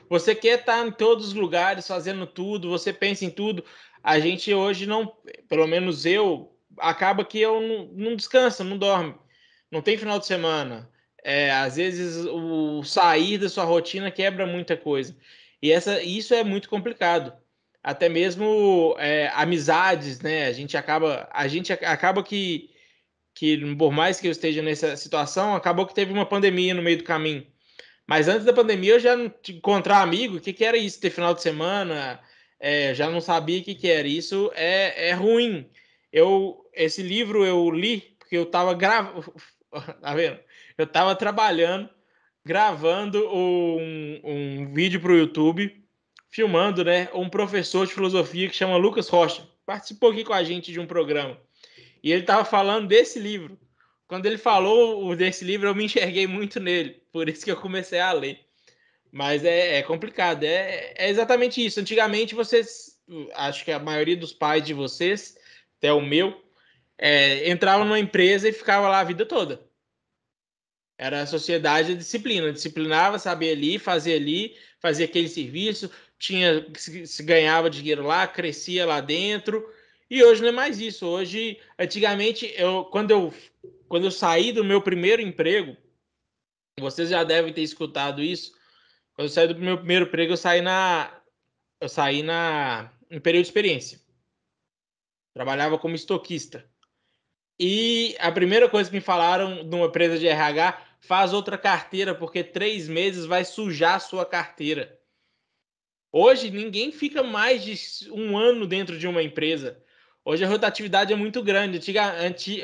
[0.09, 3.63] Você quer estar em todos os lugares, fazendo tudo, você pensa em tudo.
[4.03, 5.13] A gente hoje não,
[5.49, 9.15] pelo menos eu, acaba que eu não, não descansa, não dorme.
[9.71, 10.91] Não tem final de semana.
[11.23, 15.15] É, às vezes o sair da sua rotina quebra muita coisa.
[15.63, 17.35] E essa, isso é muito complicado
[17.83, 20.47] até mesmo é, amizades, né?
[20.47, 22.71] A gente acaba, a gente acaba que,
[23.35, 26.99] que, por mais que eu esteja nessa situação, acabou que teve uma pandemia no meio
[26.99, 27.47] do caminho.
[28.07, 29.15] Mas antes da pandemia eu já
[29.49, 31.01] encontrar amigo, o que, que era isso?
[31.01, 32.21] Ter final de semana,
[32.59, 34.07] é, já não sabia o que, que era.
[34.07, 35.71] Isso é, é ruim.
[36.13, 39.33] Eu, esse livro eu li porque eu estava gravando,
[40.03, 40.39] tá vendo?
[40.77, 41.89] Eu estava trabalhando,
[42.45, 45.80] gravando um, um vídeo para o YouTube
[46.31, 49.47] filmando, né, um professor de filosofia que chama Lucas Rocha.
[49.67, 51.39] Participou aqui com a gente de um programa.
[52.03, 53.59] E ele estava falando desse livro.
[54.07, 57.03] Quando ele falou desse livro, eu me enxerguei muito nele.
[57.13, 58.41] Por isso que eu comecei a ler.
[59.13, 60.45] Mas é, é complicado.
[60.45, 61.79] É, é, exatamente isso.
[61.79, 62.99] Antigamente, vocês,
[63.35, 65.37] acho que a maioria dos pais de vocês,
[65.79, 66.43] até o meu,
[66.99, 69.61] é, entravam numa empresa e ficava lá a vida toda.
[70.99, 72.53] Era a sociedade a disciplina.
[72.53, 79.01] Disciplinava, sabia ali, fazia ali, fazia aquele serviço, tinha se ganhava dinheiro lá, crescia lá
[79.01, 79.67] dentro.
[80.09, 81.07] E hoje não é mais isso.
[81.07, 83.35] Hoje, antigamente, eu quando eu
[83.89, 85.77] quando eu saí do meu primeiro emprego,
[86.79, 88.53] vocês já devem ter escutado isso.
[89.15, 91.21] Quando eu saí do meu primeiro emprego, eu saí na.
[91.81, 92.93] Eu saí na.
[93.11, 94.01] em período de experiência.
[95.35, 96.69] Trabalhava como estoquista.
[97.59, 102.45] E a primeira coisa que me falaram numa empresa de RH, faz outra carteira, porque
[102.45, 105.00] três meses vai sujar a sua carteira.
[106.13, 109.81] Hoje ninguém fica mais de um ano dentro de uma empresa.
[110.25, 111.81] Hoje a rotatividade é muito grande.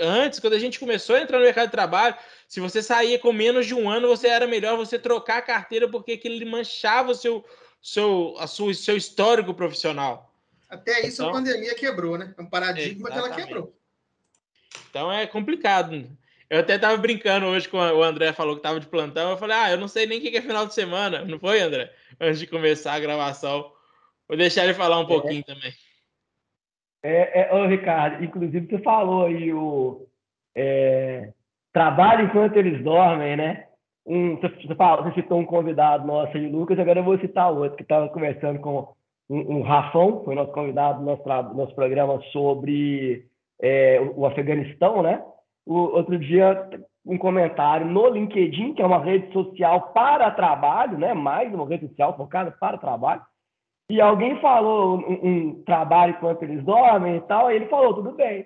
[0.00, 2.14] Antes, quando a gente começou a entrar no mercado de trabalho,
[2.46, 5.88] se você saía com menos de um ano, você era melhor você trocar a carteira
[5.88, 7.44] porque aquilo manchava o seu,
[7.80, 10.34] seu, a sua, seu histórico profissional.
[10.68, 12.34] Até isso então, a pandemia quebrou, né?
[12.36, 13.34] É um paradigma exatamente.
[13.34, 13.76] que ela quebrou.
[14.90, 16.10] Então é complicado.
[16.48, 19.30] Eu até estava brincando hoje com o André falou que estava de plantão.
[19.30, 21.24] Eu falei, ah, eu não sei nem o que é final de semana.
[21.24, 21.90] Não foi, André?
[22.20, 23.72] Antes de começar a gravação.
[24.28, 25.08] Vou deixar ele falar um é.
[25.08, 25.72] pouquinho também.
[27.02, 30.06] É, é, ô, Ricardo, inclusive você falou aí o
[30.56, 31.32] é,
[31.72, 33.66] trabalho enquanto eles dormem, né?
[34.04, 37.82] Um, você, você citou um convidado nosso aí, Lucas, agora eu vou citar outro que
[37.82, 38.92] estava conversando com
[39.28, 43.26] um, um Rafão, foi nosso convidado no nosso, nosso programa sobre
[43.60, 45.22] é, o Afeganistão, né?
[45.66, 46.68] Outro dia,
[47.04, 51.12] um comentário no LinkedIn, que é uma rede social para trabalho, né?
[51.12, 53.22] Mais uma rede social focada para trabalho.
[53.90, 58.12] E alguém falou um, um trabalho enquanto eles dormem e tal, e ele falou, tudo
[58.12, 58.44] bem,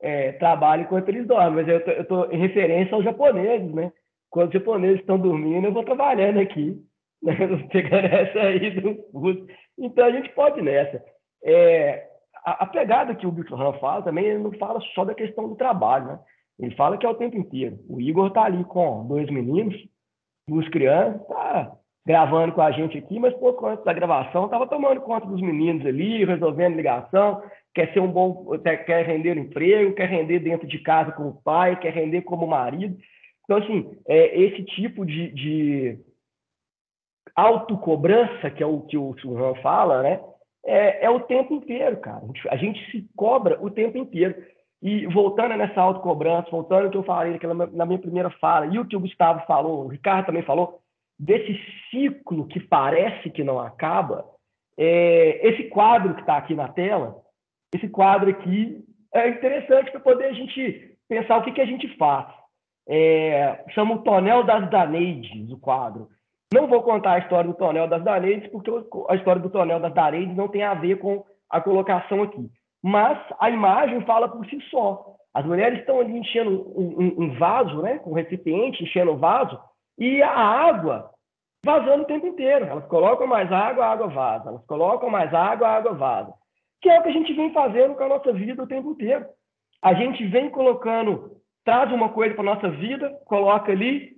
[0.00, 3.92] é, trabalho enquanto eles dormem, mas eu estou em referência aos japoneses, né?
[4.30, 6.76] Quando os japoneses estão dormindo, eu vou trabalhando aqui,
[7.22, 7.34] né?
[7.72, 9.46] pegando essa aí do curso.
[9.78, 11.02] Então a gente pode nessa.
[11.42, 12.06] É,
[12.44, 13.46] a, a, pegada que o Bill
[13.80, 16.18] fala também, ele não fala só da questão do trabalho, né?
[16.58, 17.78] Ele fala que é o tempo inteiro.
[17.88, 19.76] O Igor tá ali com dois meninos,
[20.48, 25.00] duas crianças, tá gravando com a gente aqui, mas pouco antes da gravação estava tomando
[25.00, 27.42] conta dos meninos ali, resolvendo ligação,
[27.74, 28.46] quer ser um bom,
[28.86, 32.96] quer render emprego, quer render dentro de casa com o pai, quer render como marido.
[33.44, 35.98] Então, assim, é, esse tipo de, de
[37.34, 40.20] autocobrança, que é o que o Juan fala, né?
[40.64, 42.22] É, é, o tempo inteiro, cara.
[42.50, 44.34] A gente, se cobra o tempo inteiro.
[44.86, 47.40] E voltando nessa autocobrança, voltando ao que eu falei
[47.72, 50.78] na minha primeira fala, e o que o Gustavo falou, o Ricardo também falou,
[51.18, 51.58] desse
[51.90, 54.24] ciclo que parece que não acaba,
[54.78, 57.20] é, esse quadro que está aqui na tela,
[57.74, 61.88] esse quadro aqui é interessante para poder a gente pensar o que, que a gente
[61.96, 62.28] faz.
[62.88, 66.08] É, chama o Tonel das Daneides, o quadro.
[66.54, 68.70] Não vou contar a história do Tonel das Daneides, porque
[69.08, 72.48] a história do Tonel das Daneides não tem a ver com a colocação aqui.
[72.86, 75.16] Mas a imagem fala por si só.
[75.34, 79.58] As mulheres estão ali enchendo um, um, vaso, né, um recipiente, enchendo o vaso,
[79.98, 81.10] e a água
[81.64, 82.64] vazando o tempo inteiro.
[82.64, 84.50] Elas colocam mais água, a água vaza.
[84.50, 86.32] Elas colocam mais água, a água vaza.
[86.80, 89.26] Que é o que a gente vem fazendo com a nossa vida o tempo inteiro.
[89.82, 91.32] A gente vem colocando,
[91.64, 94.12] traz uma coisa para a nossa vida, coloca ali,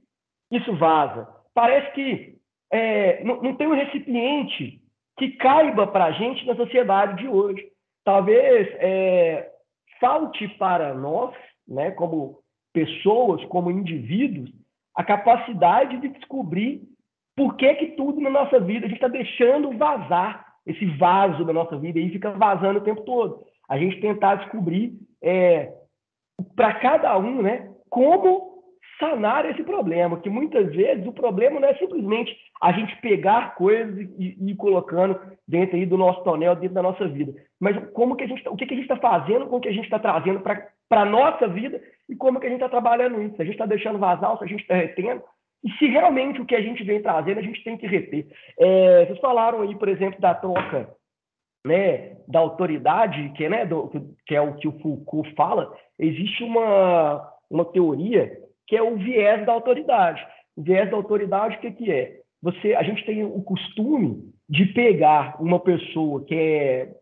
[0.50, 1.26] isso vaza.
[1.54, 2.35] Parece que
[2.70, 4.78] é, não, não, tem um recipiente
[5.16, 7.77] que caiba para a gente na sociedade de hoje.
[8.08, 9.50] Talvez é,
[10.00, 11.34] falte para nós,
[11.68, 12.38] né, como
[12.72, 14.50] pessoas, como indivíduos,
[14.96, 16.80] a capacidade de descobrir
[17.36, 21.52] por que, que tudo na nossa vida a gente está deixando vazar esse vaso da
[21.52, 23.44] nocha vida e fica vazando o tempo todo.
[23.68, 25.70] A gente tentar descobrir é,
[26.56, 28.47] para cada um, né, como
[28.98, 33.96] sanar esse problema, que muitas vezes o problema não é simplesmente a gente pegar coisas
[34.18, 38.24] e, ir colocando dentro aí do nosso tonel, dentro da nossa vida, mas como que
[38.24, 39.84] a gente, tá, o que, que a gente está fazendo com o que a gente
[39.84, 43.37] está trazendo para a nossa vida e como que a gente está trabalhando isso.
[43.37, 45.22] Se a gente está deixando vazar, se a gente está retendo,
[45.64, 48.26] e se realmente o que a gente vem trazendo, a gente tem que reter.
[48.58, 50.88] É, vocês falaram aí, por exemplo, da troca
[51.66, 53.90] né, da autoridade, que, né, do,
[54.26, 59.44] que é o que o Foucault fala, existe uma, uma teoria que é o viés
[59.46, 60.24] da autoridade.
[60.54, 62.20] O viés da autoridade, o que, que é?
[62.42, 66.94] Você, a gente tem o costume de pegar uma pessoa que é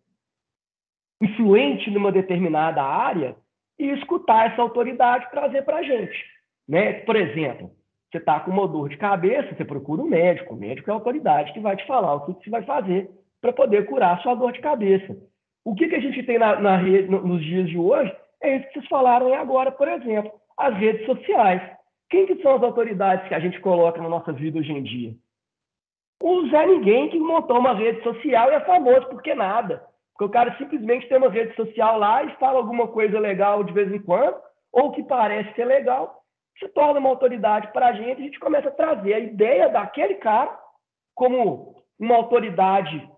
[1.21, 3.37] influente numa determinada área
[3.79, 6.25] e escutar essa autoridade trazer para a gente.
[6.69, 6.95] Né?
[7.01, 7.71] Por exemplo,
[8.11, 10.55] você está com uma dor de cabeça, você procura um médico.
[10.55, 13.53] O médico é a autoridade que vai te falar o que, você vai fazer para
[13.53, 15.17] poder curar a sua dor de cabeça.
[15.65, 18.57] O que, que a gente tem na, na rede, no, nos dias de hoje é
[18.57, 21.63] isso que vocês falaram agora, por exemplo, as redes sociais.
[22.09, 25.15] Quem que são as autoridades que a gente coloca na nossa vida hoje em dia?
[26.23, 29.85] O Zé Ninguém que montou uma rede social e é famoso porque nada.
[30.13, 33.73] Porque o cara simplesmente tem uma rede social lá e fala alguma coisa legal de
[33.73, 34.37] vez em quando,
[34.73, 36.23] ou que parece ser legal,
[36.59, 40.15] se torna uma autoridade para a gente, a gente começa a trazer a ideia daquele
[40.15, 40.59] cara
[41.15, 43.11] como uma autoridade,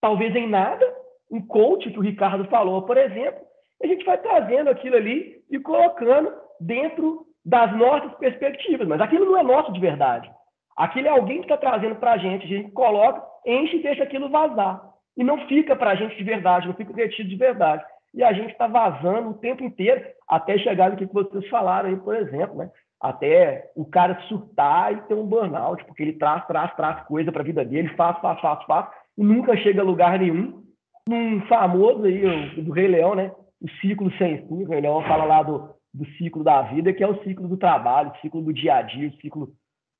[0.00, 0.86] talvez em nada,
[1.30, 3.44] um coach que o Ricardo falou, por exemplo,
[3.82, 9.38] a gente vai trazendo aquilo ali e colocando dentro das nossas perspectivas, mas aquilo não
[9.38, 10.28] é nosso de verdade.
[10.76, 14.02] Aquilo é alguém que está trazendo para a gente, a gente coloca, enche e deixa
[14.02, 14.82] aquilo vazar.
[15.16, 17.82] E não fica para a gente de verdade, não fica retido de verdade.
[18.12, 21.96] E a gente está vazando o tempo inteiro, até chegar no que vocês falaram aí,
[21.96, 22.70] por exemplo, né?
[23.00, 27.42] Até o cara surtar e ter um burnout, porque ele traz, traz, traz coisa para
[27.42, 30.62] a vida dele, faz, faz, faz, faz, e nunca chega a lugar nenhum.
[31.08, 33.30] Um famoso aí, do Rei Leão, né?
[33.62, 37.02] O ciclo sem fim, o Rei Leão fala lá do, do ciclo da vida, que
[37.02, 39.48] é o ciclo do trabalho, o ciclo do dia a dia, o ciclo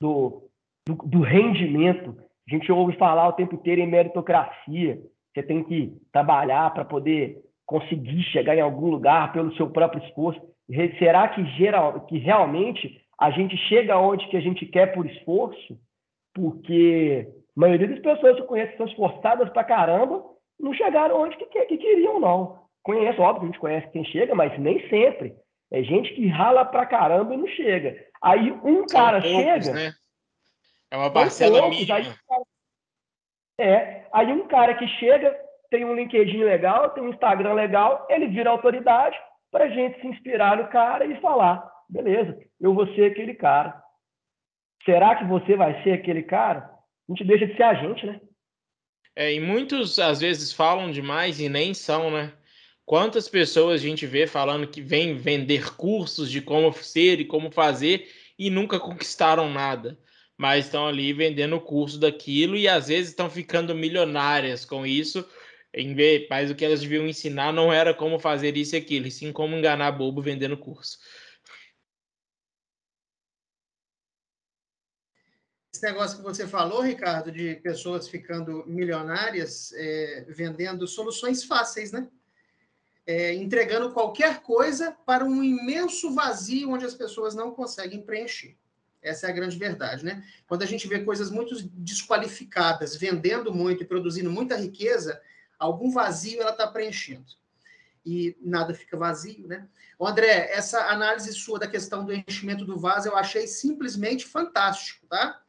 [0.01, 0.43] do,
[0.87, 2.15] do, do rendimento.
[2.47, 5.01] A gente ouve falar o tempo inteiro em meritocracia.
[5.33, 10.41] Você tem que trabalhar para poder conseguir chegar em algum lugar pelo seu próprio esforço.
[10.99, 15.79] Será que, geral, que realmente a gente chega onde que a gente quer por esforço?
[16.35, 20.23] Porque a maioria das pessoas que eu conheço são esforçadas para caramba
[20.61, 22.59] não chegaram onde que, que, que queriam, não.
[22.83, 25.35] Conheço, óbvio, a gente conhece quem chega, mas nem sempre.
[25.71, 28.07] É gente que rala pra caramba e não chega.
[28.23, 29.73] Aí um cara poucos, chega.
[29.73, 29.95] Né?
[30.91, 31.91] É uma parcela poucos.
[31.91, 32.13] Aí,
[33.59, 35.35] é, aí um cara que chega,
[35.71, 39.17] tem um LinkedIn legal, tem um Instagram legal, ele vira autoridade
[39.51, 43.83] para a gente se inspirar no cara e falar: beleza, eu vou ser aquele cara.
[44.85, 46.71] Será que você vai ser aquele cara?
[47.09, 48.21] A gente deixa de ser a gente, né?
[49.17, 52.33] É, e muitos às vezes falam demais e nem são, né?
[52.87, 57.51] Quantas pessoas a gente vê falando que vem vender cursos de como ser e como
[57.51, 59.99] fazer e nunca conquistaram nada,
[60.39, 65.29] mas estão ali vendendo o curso daquilo e às vezes estão ficando milionárias com isso,
[65.75, 69.09] em vez, mas o que elas deviam ensinar não era como fazer isso e aquilo,
[69.09, 70.97] e sim como enganar bobo vendendo curso.
[75.75, 82.09] Esse negócio que você falou, Ricardo, de pessoas ficando milionárias é, vendendo soluções fáceis, né?
[83.07, 88.57] É, entregando qualquer coisa para um imenso vazio onde as pessoas não conseguem preencher.
[89.01, 90.25] Essa é a grande verdade, né?
[90.49, 95.21] Quando a gente vê coisas muito desqualificadas, vendendo muito e produzindo muita riqueza,
[95.57, 97.27] algum vazio ela está preenchendo.
[98.05, 99.69] E nada fica vazio, né?
[100.01, 105.41] André, essa análise sua da questão do enchimento do vaso eu achei simplesmente fantástico, tá?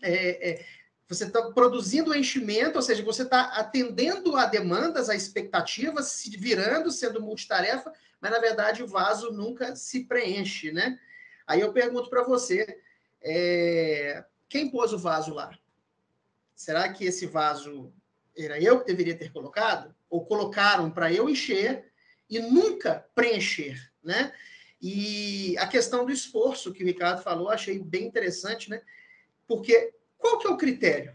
[0.00, 0.66] É, é,
[1.08, 6.90] você está produzindo enchimento, ou seja, você está atendendo a demandas, a expectativas, se virando,
[6.90, 10.98] sendo multitarefa, mas na verdade o vaso nunca se preenche, né?
[11.46, 12.80] Aí eu pergunto para você,
[13.20, 14.24] é...
[14.48, 15.56] quem pôs o vaso lá?
[16.54, 17.92] Será que esse vaso
[18.36, 19.94] era eu que deveria ter colocado?
[20.08, 21.92] Ou colocaram para eu encher
[22.30, 24.32] e nunca preencher, né?
[24.80, 28.80] E a questão do esforço que o Ricardo falou, achei bem interessante, né?
[29.46, 29.92] Porque
[30.24, 31.14] qual que é o critério?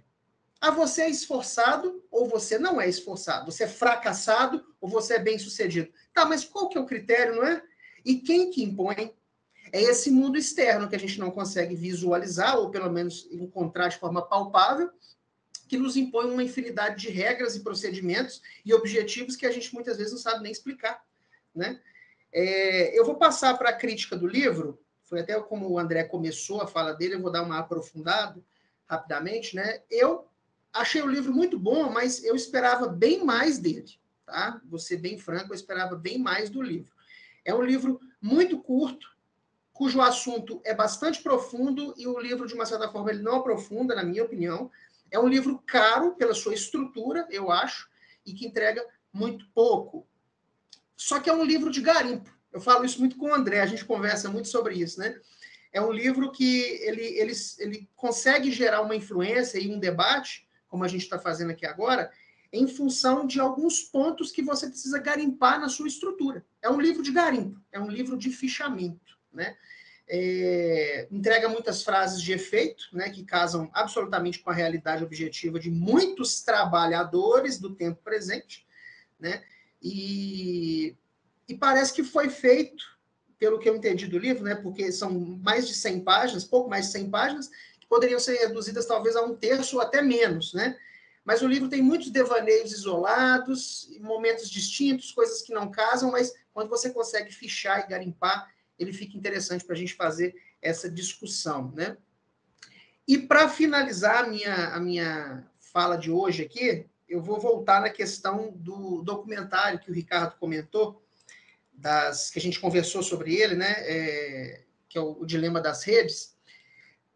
[0.61, 3.51] Ah, você é esforçado ou você não é esforçado?
[3.51, 5.91] Você é fracassado ou você é bem-sucedido?
[6.13, 7.63] Tá, mas qual que é o critério, não é?
[8.05, 9.15] E quem que impõe?
[9.71, 13.97] É esse mundo externo que a gente não consegue visualizar, ou pelo menos encontrar de
[13.97, 14.91] forma palpável,
[15.67, 19.97] que nos impõe uma infinidade de regras e procedimentos e objetivos que a gente muitas
[19.97, 21.03] vezes não sabe nem explicar,
[21.55, 21.81] né?
[22.31, 26.61] É, eu vou passar para a crítica do livro, foi até como o André começou
[26.61, 28.39] a fala dele, eu vou dar uma aprofundada
[28.89, 29.81] rapidamente, né?
[29.89, 30.27] Eu
[30.73, 34.59] achei o livro muito bom, mas eu esperava bem mais dele, tá?
[34.65, 36.91] Vou ser bem franco, eu esperava bem mais do livro.
[37.45, 39.07] É um livro muito curto,
[39.71, 43.95] cujo assunto é bastante profundo e o livro, de uma certa forma, ele não aprofunda,
[43.95, 44.69] na minha opinião.
[45.11, 47.89] É um livro caro pela sua estrutura, eu acho,
[48.25, 50.05] e que entrega muito pouco.
[50.97, 52.29] Só que é um livro de garimpo.
[52.51, 55.19] Eu falo isso muito com o André, a gente conversa muito sobre isso, né?
[55.71, 60.83] É um livro que ele, ele, ele consegue gerar uma influência e um debate, como
[60.83, 62.11] a gente está fazendo aqui agora,
[62.51, 66.43] em função de alguns pontos que você precisa garimpar na sua estrutura.
[66.61, 69.55] É um livro de garimpo, é um livro de fichamento, né?
[70.11, 75.69] É, entrega muitas frases de efeito, né, que casam absolutamente com a realidade objetiva de
[75.69, 78.65] muitos trabalhadores do tempo presente,
[79.19, 79.43] né?
[79.79, 80.97] E,
[81.47, 82.98] e parece que foi feito
[83.39, 86.87] pelo que eu entendi do livro, né, porque são mais de 100 páginas, pouco mais
[86.87, 87.49] de 100 páginas,
[87.79, 90.77] que poderiam ser reduzidas talvez a um terço ou até menos, né?
[91.23, 96.69] Mas o livro tem muitos devaneios isolados, momentos distintos, coisas que não casam, mas quando
[96.69, 101.97] você consegue fichar e garimpar, ele fica interessante para a gente fazer essa discussão, né?
[103.07, 107.89] E para finalizar a minha, a minha fala de hoje aqui, eu vou voltar na
[107.89, 111.01] questão do documentário que o Ricardo comentou,
[111.79, 115.83] das que a gente conversou sobre ele, né, é, que é o, o, dilema das
[115.83, 116.35] redes,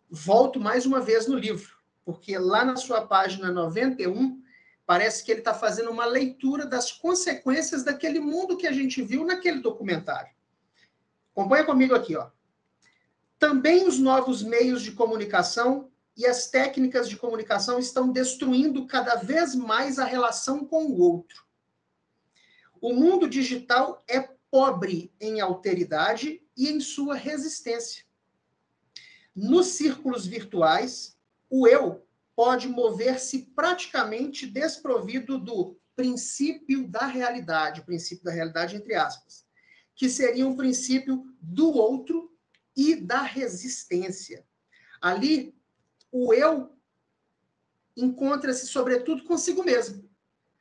[0.10, 4.42] volto mais uma vez no livro, porque lá na sua página 91
[4.86, 9.26] parece que ele está fazendo uma leitura das consequências daquele mundo que a gente viu
[9.26, 10.32] naquele documentário.
[11.32, 12.30] Acompanha comigo aqui, ó.
[13.40, 19.56] Também os novos meios de comunicação e as técnicas de comunicação estão destruindo cada vez
[19.56, 21.44] mais a relação com o outro.
[22.80, 28.06] O mundo digital é pobre em alteridade e em sua resistência.
[29.36, 31.18] Nos círculos virtuais,
[31.50, 39.44] o eu pode mover-se praticamente desprovido do princípio da realidade, princípio da realidade entre aspas,
[39.96, 42.32] que seria um princípio do outro
[42.76, 44.46] e da resistência.
[45.02, 45.58] Ali,
[46.12, 46.78] o eu
[47.98, 50.08] encontra-se, sobretudo, consigo mesmo.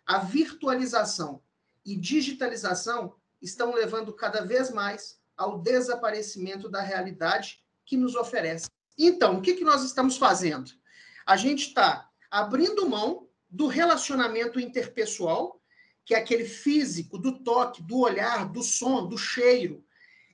[0.07, 1.43] A virtualização
[1.85, 8.69] e digitalização estão levando cada vez mais ao desaparecimento da realidade que nos oferece.
[8.97, 10.71] Então, o que, que nós estamos fazendo?
[11.27, 15.61] A gente está abrindo mão do relacionamento interpessoal,
[16.05, 19.85] que é aquele físico, do toque, do olhar, do som, do cheiro,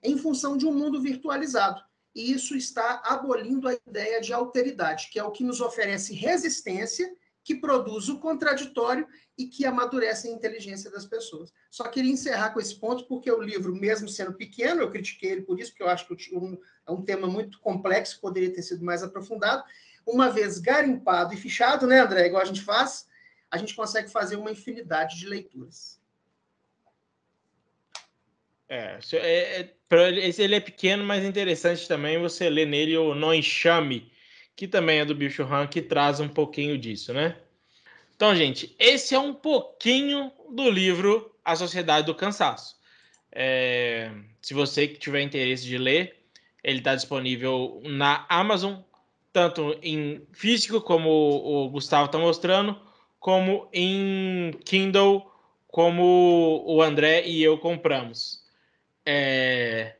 [0.02, 1.82] em função de um mundo virtualizado.
[2.14, 7.12] E isso está abolindo a ideia de alteridade, que é o que nos oferece resistência,
[7.44, 9.06] que produz o contraditório
[9.38, 11.54] e que amadurece a inteligência das pessoas.
[11.70, 15.42] Só queria encerrar com esse ponto, porque o livro, mesmo sendo pequeno, eu critiquei ele
[15.42, 19.00] por isso, porque eu acho que é um tema muito complexo, poderia ter sido mais
[19.02, 19.62] aprofundado.
[20.04, 23.06] Uma vez garimpado e fichado, né, André, igual a gente faz,
[23.48, 26.00] a gente consegue fazer uma infinidade de leituras.
[28.68, 29.74] É, é, é
[30.38, 34.12] ele é pequeno, mas interessante também você ler nele o No Enxame,
[34.56, 37.40] que também é do Bill Churran, que traz um pouquinho disso, né?
[38.18, 42.76] Então, gente, esse é um pouquinho do livro A Sociedade do Cansaço.
[43.30, 44.10] É,
[44.42, 46.16] se você tiver interesse de ler,
[46.64, 48.80] ele está disponível na Amazon,
[49.32, 52.76] tanto em físico, como o Gustavo está mostrando,
[53.20, 55.30] como em Kindle,
[55.68, 58.44] como o André e eu compramos.
[59.06, 59.94] É...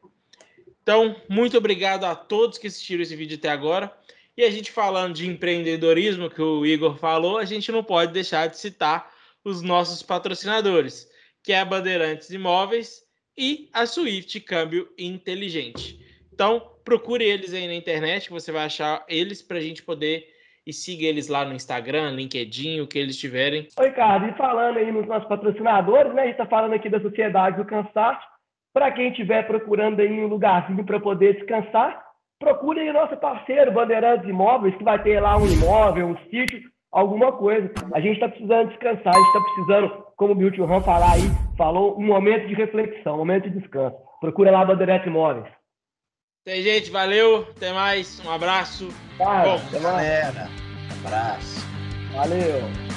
[0.82, 3.96] Então, muito obrigado a todos que assistiram esse vídeo até agora.
[4.39, 8.47] E a gente falando de empreendedorismo, que o Igor falou, a gente não pode deixar
[8.47, 9.11] de citar
[9.45, 11.09] os nossos patrocinadores,
[11.43, 13.03] que é a Bandeirantes Imóveis
[13.36, 15.99] e a Swift Câmbio Inteligente.
[16.32, 20.24] Então, procure eles aí na internet, que você vai achar eles para a gente poder
[20.64, 23.66] e siga eles lá no Instagram, LinkedIn, o que eles tiverem.
[23.76, 26.22] Oi, Ricardo, e falando aí nos nossos patrocinadores, né?
[26.22, 28.24] A gente está falando aqui da Sociedade do Cansaço.
[28.72, 32.07] Para quem estiver procurando aí um lugarzinho para poder descansar,
[32.39, 36.61] procure aí o nosso parceiro, Bandeirantes Imóveis, que vai ter lá um imóvel, um sítio,
[36.91, 37.70] alguma coisa.
[37.93, 41.30] A gente está precisando descansar, a gente está precisando, como o Milton Ram falar aí,
[41.57, 43.97] falou, um momento de reflexão, um momento de descanso.
[44.20, 45.47] Procura lá Bandeirantes Imóveis.
[46.45, 48.89] Tem gente, valeu, até mais, um abraço.
[49.18, 50.49] Cara, Bom, galera,
[51.05, 51.66] abraço.
[52.14, 52.88] Valeu.